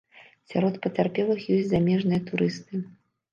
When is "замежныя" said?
1.75-2.21